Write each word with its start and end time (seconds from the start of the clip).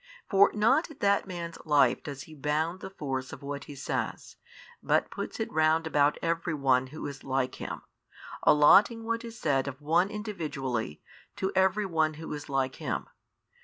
For 0.27 0.49
not 0.55 0.89
at 0.89 0.99
that 1.01 1.27
man's 1.27 1.59
life 1.63 2.01
does 2.01 2.23
He 2.23 2.33
bound 2.33 2.79
the 2.79 2.89
force 2.89 3.31
of 3.31 3.43
what 3.43 3.65
He 3.65 3.75
says, 3.75 4.35
but 4.81 5.11
puts 5.11 5.39
it 5.39 5.53
round 5.53 5.85
about 5.85 6.17
every 6.23 6.55
one 6.55 6.87
who 6.87 7.05
is 7.05 7.23
like 7.23 7.61
him, 7.61 7.83
allotting 8.41 9.03
what 9.03 9.23
is 9.23 9.37
said 9.37 9.67
of 9.67 9.79
one 9.79 10.09
individually 10.09 11.03
to 11.35 11.51
every 11.53 11.85
one 11.85 12.15
who 12.15 12.33
is 12.33 12.49
like 12.49 12.77
him. 12.77 13.09